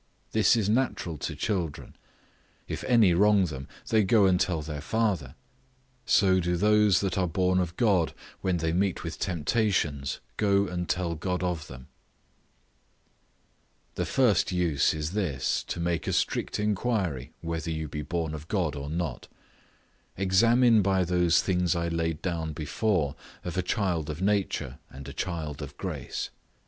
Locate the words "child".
23.61-24.09, 25.13-25.61